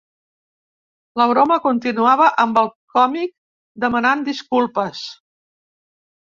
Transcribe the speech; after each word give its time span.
La 1.21 1.27
broma 1.31 1.57
continuava 1.65 2.31
amb 2.45 2.59
el 2.63 2.71
còmic 2.95 3.37
demanant 3.87 4.27
disculpes. 4.33 5.07